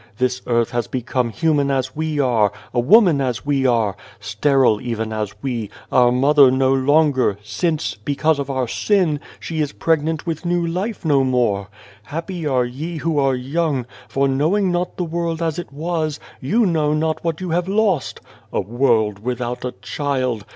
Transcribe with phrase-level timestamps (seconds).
[0.17, 5.13] This earth has become human as we are, a woman as we are, sterile even
[5.13, 10.43] as we, our Mother no longer, since, because of our sin, she is pregnant with
[10.43, 11.67] new life no more.
[12.01, 16.65] Happy are ye who are young, for knowing not the world as it was, you
[16.65, 18.19] know not what you have lost.
[18.51, 20.45] A world without a child